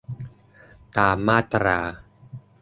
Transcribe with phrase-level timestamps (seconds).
[0.97, 1.79] ตามมาตรา